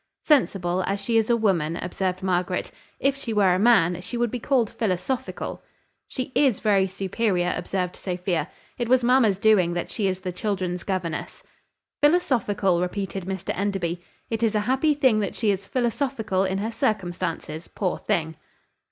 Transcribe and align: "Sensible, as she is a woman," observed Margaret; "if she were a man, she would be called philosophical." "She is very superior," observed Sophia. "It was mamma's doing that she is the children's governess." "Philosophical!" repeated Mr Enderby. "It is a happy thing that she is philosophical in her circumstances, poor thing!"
"Sensible, 0.23 0.83
as 0.87 0.99
she 0.99 1.15
is 1.15 1.29
a 1.29 1.37
woman," 1.37 1.77
observed 1.77 2.23
Margaret; 2.23 2.71
"if 2.99 3.15
she 3.15 3.33
were 3.33 3.53
a 3.53 3.59
man, 3.59 4.01
she 4.01 4.17
would 4.17 4.31
be 4.31 4.39
called 4.39 4.67
philosophical." 4.71 5.61
"She 6.07 6.31
is 6.33 6.59
very 6.59 6.87
superior," 6.87 7.53
observed 7.55 7.95
Sophia. 7.95 8.49
"It 8.79 8.89
was 8.89 9.03
mamma's 9.03 9.37
doing 9.37 9.73
that 9.75 9.91
she 9.91 10.07
is 10.07 10.21
the 10.21 10.31
children's 10.31 10.81
governess." 10.83 11.43
"Philosophical!" 12.01 12.81
repeated 12.81 13.25
Mr 13.25 13.55
Enderby. 13.55 14.01
"It 14.31 14.41
is 14.41 14.55
a 14.55 14.61
happy 14.61 14.95
thing 14.95 15.19
that 15.19 15.35
she 15.35 15.51
is 15.51 15.67
philosophical 15.67 16.45
in 16.45 16.57
her 16.57 16.71
circumstances, 16.71 17.67
poor 17.67 17.99
thing!" 17.99 18.37